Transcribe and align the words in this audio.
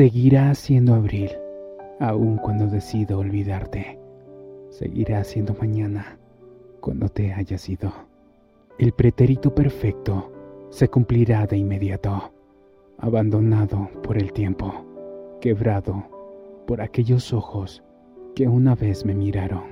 Seguirá 0.00 0.54
siendo 0.54 0.94
abril, 0.94 1.28
aun 1.98 2.38
cuando 2.38 2.66
decida 2.66 3.18
olvidarte. 3.18 3.98
Seguirá 4.70 5.22
siendo 5.24 5.52
mañana, 5.52 6.18
cuando 6.80 7.10
te 7.10 7.34
hayas 7.34 7.68
ido. 7.68 7.92
El 8.78 8.92
pretérito 8.92 9.54
perfecto 9.54 10.32
se 10.70 10.88
cumplirá 10.88 11.46
de 11.46 11.58
inmediato, 11.58 12.32
abandonado 12.96 13.90
por 14.02 14.16
el 14.16 14.32
tiempo, 14.32 14.72
quebrado 15.38 16.06
por 16.66 16.80
aquellos 16.80 17.34
ojos 17.34 17.82
que 18.34 18.48
una 18.48 18.74
vez 18.74 19.04
me 19.04 19.12
miraron. 19.12 19.64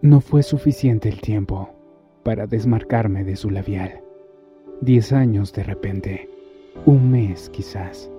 No 0.00 0.22
fue 0.22 0.42
suficiente 0.42 1.10
el 1.10 1.20
tiempo 1.20 1.74
para 2.22 2.46
desmarcarme 2.46 3.22
de 3.22 3.36
su 3.36 3.50
labial. 3.50 4.00
Diez 4.80 5.12
años 5.12 5.52
de 5.52 5.62
repente, 5.62 6.30
un 6.86 7.10
mes 7.10 7.50
quizás, 7.50 8.10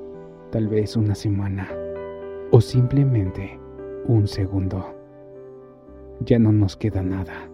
tal 0.51 0.67
vez 0.67 0.95
una 0.95 1.15
semana, 1.15 1.69
o 2.51 2.61
simplemente 2.61 3.59
un 4.07 4.27
segundo. 4.27 4.95
Ya 6.21 6.39
no 6.39 6.51
nos 6.51 6.75
queda 6.75 7.01
nada. 7.01 7.49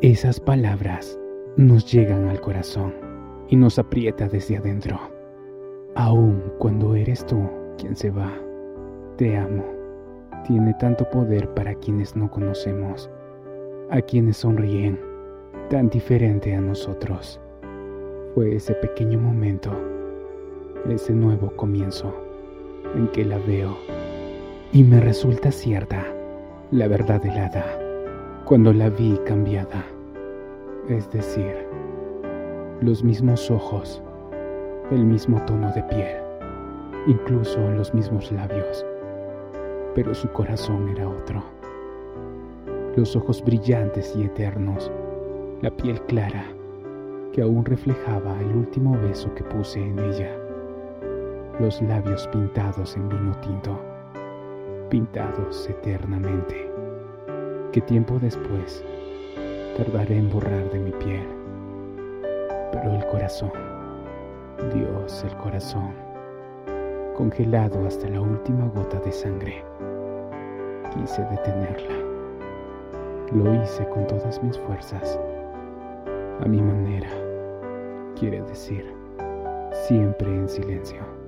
Esas 0.00 0.40
palabras 0.40 1.18
nos 1.56 1.90
llegan 1.92 2.28
al 2.28 2.40
corazón 2.40 2.94
y 3.48 3.56
nos 3.56 3.78
aprieta 3.78 4.28
desde 4.28 4.56
adentro. 4.56 4.98
Aun 5.94 6.42
cuando 6.58 6.94
eres 6.94 7.24
tú 7.26 7.48
quien 7.76 7.94
se 7.96 8.10
va, 8.10 8.32
te 9.16 9.36
amo. 9.36 9.64
Tiene 10.46 10.74
tanto 10.80 11.08
poder 11.10 11.52
para 11.54 11.74
quienes 11.74 12.16
no 12.16 12.30
conocemos, 12.30 13.10
a 13.90 14.00
quienes 14.00 14.38
sonríen, 14.38 14.98
tan 15.68 15.90
diferente 15.90 16.54
a 16.54 16.60
nosotros. 16.60 17.38
Fue 18.34 18.54
ese 18.54 18.74
pequeño 18.74 19.18
momento, 19.20 19.70
ese 20.88 21.12
nuevo 21.12 21.50
comienzo, 21.56 22.14
en 22.94 23.08
que 23.08 23.24
la 23.24 23.38
veo 23.38 23.76
y 24.72 24.84
me 24.84 25.00
resulta 25.00 25.50
cierta 25.50 26.04
la 26.70 26.86
verdad 26.86 27.24
helada 27.24 27.64
cuando 28.44 28.72
la 28.72 28.88
vi 28.90 29.18
cambiada. 29.26 29.84
Es 30.88 31.10
decir, 31.10 31.54
los 32.80 33.04
mismos 33.04 33.50
ojos, 33.50 34.02
el 34.90 35.04
mismo 35.04 35.44
tono 35.44 35.72
de 35.72 35.82
piel, 35.84 36.16
incluso 37.06 37.60
los 37.70 37.92
mismos 37.94 38.30
labios, 38.32 38.84
pero 39.94 40.14
su 40.14 40.28
corazón 40.32 40.88
era 40.88 41.08
otro. 41.08 41.42
Los 42.96 43.14
ojos 43.14 43.44
brillantes 43.44 44.14
y 44.16 44.24
eternos, 44.24 44.90
la 45.62 45.70
piel 45.70 46.00
clara, 46.02 46.44
que 47.32 47.42
aún 47.42 47.64
reflejaba 47.64 48.40
el 48.40 48.56
último 48.56 48.98
beso 49.00 49.32
que 49.34 49.44
puse 49.44 49.80
en 49.80 49.98
ella, 49.98 50.36
los 51.60 51.82
labios 51.82 52.26
pintados 52.28 52.96
en 52.96 53.06
vino 53.10 53.36
tinto, 53.42 53.78
pintados 54.88 55.68
eternamente, 55.68 56.72
que 57.70 57.82
tiempo 57.82 58.18
después 58.18 58.82
tardaré 59.76 60.16
en 60.16 60.30
borrar 60.30 60.70
de 60.70 60.78
mi 60.78 60.90
piel. 60.92 61.26
Pero 62.72 62.94
el 62.94 63.06
corazón, 63.08 63.52
Dios, 64.72 65.22
el 65.22 65.36
corazón, 65.36 65.92
congelado 67.14 67.86
hasta 67.86 68.08
la 68.08 68.22
última 68.22 68.66
gota 68.68 68.98
de 69.00 69.12
sangre, 69.12 69.62
quise 70.94 71.22
detenerla. 71.24 71.94
Lo 73.34 73.62
hice 73.62 73.86
con 73.90 74.06
todas 74.06 74.42
mis 74.42 74.58
fuerzas, 74.60 75.20
a 76.40 76.48
mi 76.48 76.62
manera, 76.62 77.10
quiere 78.18 78.40
decir, 78.44 78.94
siempre 79.86 80.34
en 80.34 80.48
silencio. 80.48 81.19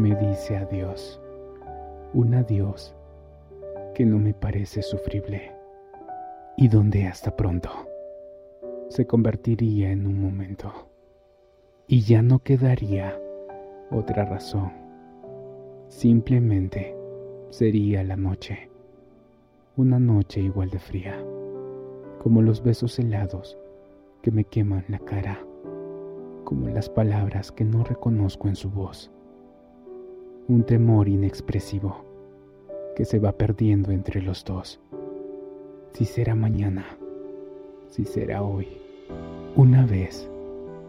Me 0.00 0.16
dice 0.16 0.56
adiós, 0.56 1.20
un 2.14 2.32
adiós 2.32 2.96
que 3.94 4.06
no 4.06 4.18
me 4.18 4.32
parece 4.32 4.80
sufrible 4.80 5.52
y 6.56 6.68
donde 6.68 7.04
hasta 7.04 7.36
pronto 7.36 7.68
se 8.88 9.06
convertiría 9.06 9.90
en 9.90 10.06
un 10.06 10.18
momento. 10.18 10.72
Y 11.86 12.00
ya 12.00 12.22
no 12.22 12.38
quedaría 12.38 13.20
otra 13.90 14.24
razón. 14.24 14.72
Simplemente 15.88 16.96
sería 17.50 18.02
la 18.02 18.16
noche, 18.16 18.70
una 19.76 19.98
noche 20.00 20.40
igual 20.40 20.70
de 20.70 20.78
fría, 20.78 21.22
como 22.22 22.40
los 22.40 22.62
besos 22.62 22.98
helados 22.98 23.58
que 24.22 24.30
me 24.30 24.44
queman 24.44 24.86
la 24.88 25.00
cara, 25.00 25.44
como 26.44 26.68
las 26.68 26.88
palabras 26.88 27.52
que 27.52 27.66
no 27.66 27.84
reconozco 27.84 28.48
en 28.48 28.56
su 28.56 28.70
voz, 28.70 29.12
un 30.50 30.64
temor 30.64 31.08
inexpresivo 31.08 32.04
que 32.96 33.04
se 33.04 33.20
va 33.20 33.30
perdiendo 33.30 33.92
entre 33.92 34.20
los 34.20 34.44
dos 34.44 34.80
si 35.92 36.04
será 36.04 36.34
mañana, 36.34 36.86
si 37.86 38.04
será 38.04 38.42
hoy, 38.42 38.66
una 39.54 39.86
vez 39.86 40.28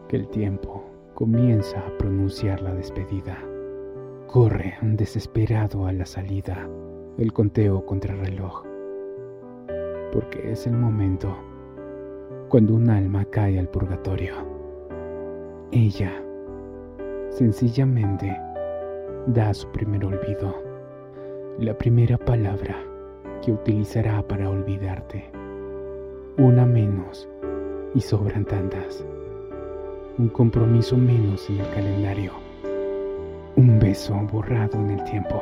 que 0.07 0.16
el 0.16 0.27
tiempo 0.29 0.83
comienza 1.13 1.79
a 1.79 1.95
pronunciar 1.99 2.59
la 2.61 2.73
despedida. 2.73 3.38
Corre 4.25 4.79
desesperado 4.81 5.85
a 5.85 5.93
la 5.93 6.07
salida 6.07 6.67
el 7.19 7.31
conteo 7.31 7.85
contra 7.85 8.16
el 8.16 8.19
reloj, 8.22 8.63
porque 10.11 10.51
es 10.51 10.66
el 10.66 10.73
momento 10.73 11.38
cuando 12.49 12.73
un 12.73 12.89
alma 12.89 13.25
cae 13.25 13.59
al 13.59 13.69
purgatorio. 13.69 14.33
Ella, 15.72 16.11
sencillamente, 17.29 18.35
da 19.28 19.54
su 19.54 19.68
primer 19.72 20.04
olvido, 20.04 20.56
la 21.59 21.78
primera 21.78 22.18
palabra 22.18 22.76
que 23.44 23.52
utilizará 23.52 24.22
para 24.24 24.50
olvidarte. 24.50 25.30
Una 26.38 26.66
menos 26.66 27.30
y 27.94 28.02
sobran 28.02 28.46
tantas. 28.46 29.06
Un 30.18 30.30
compromiso 30.30 30.98
menos 30.98 31.50
en 31.50 31.59
el 31.59 31.70
calendario. 31.70 32.32
Un 33.56 33.80
beso 33.80 34.16
borrado 34.32 34.80
en 34.80 34.92
el 34.92 35.04
tiempo. 35.04 35.42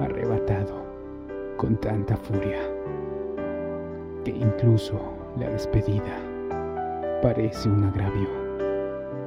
Arrebatado 0.00 0.84
con 1.56 1.76
tanta 1.76 2.16
furia 2.16 2.58
que 4.24 4.30
incluso 4.30 4.98
la 5.38 5.50
despedida 5.50 6.18
parece 7.22 7.68
un 7.68 7.84
agravio. 7.84 8.28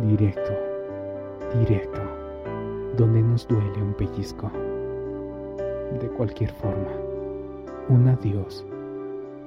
Directo, 0.02 0.54
directo, 1.60 2.02
donde 2.98 3.22
nos 3.22 3.48
duele 3.48 3.82
un 3.82 3.94
pellizco. 3.94 4.52
De 6.02 6.10
cualquier 6.18 6.52
forma 6.52 6.90
un 7.90 8.08
adiós 8.10 8.66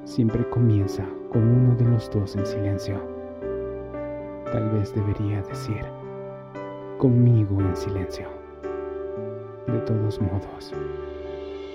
siempre 0.05 0.49
comienza 0.49 1.05
con 1.31 1.43
uno 1.43 1.75
de 1.75 1.85
los 1.85 2.11
dos 2.11 2.35
en 2.37 2.47
silencio. 2.47 2.99
Tal 4.51 4.71
vez 4.71 4.95
debería 4.95 5.43
decir, 5.43 5.85
conmigo 6.99 7.61
en 7.61 7.77
silencio. 7.77 8.29
De 9.67 9.79
todos 9.81 10.21
modos, 10.21 10.73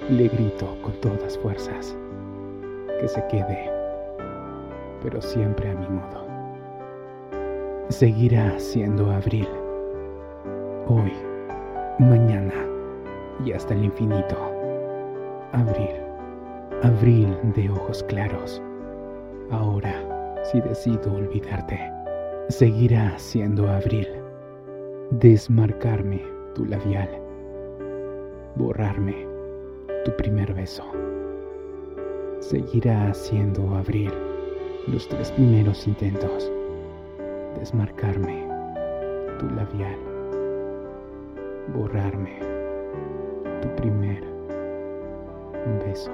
le 0.10 0.28
grito 0.28 0.76
con 0.82 0.94
todas 1.02 1.38
fuerzas 1.38 1.96
que 3.00 3.08
se 3.08 3.24
quede, 3.28 3.70
pero 5.04 5.22
siempre 5.22 5.70
a 5.70 5.76
mi 5.76 5.88
modo. 5.88 6.26
Seguirá 7.90 8.60
siendo 8.60 9.12
abril, 9.12 9.48
hoy, 10.88 11.14
mañana 12.00 12.54
y 13.46 13.52
hasta 13.52 13.74
el 13.74 13.86
infinito. 13.86 14.38
Abril 15.52 16.06
abril 16.84 17.36
de 17.56 17.70
ojos 17.70 18.04
claros. 18.04 18.62
Ahora, 19.50 19.94
si 20.44 20.62
decido 20.62 21.14
olvidarte, 21.14 21.80
seguirá 22.50 23.18
siendo 23.18 23.70
abril. 23.70 24.08
Desmarcarme 25.12 26.22
tu 26.54 26.66
labial. 26.66 27.10
Borrarme 28.56 29.28
tu 30.04 30.16
primer 30.16 30.54
beso. 30.54 30.84
Seguirá 32.40 33.14
siendo 33.14 33.76
abril 33.76 34.12
los 34.88 35.08
tres 35.08 35.32
primeros 35.32 35.88
intentos. 35.88 36.52
Desmarcarme 37.60 38.48
tu 39.40 39.50
labial. 39.50 40.15
Borrarme 41.68 42.40
tu 43.62 43.70
primer 43.82 44.22
beso. 45.84 46.12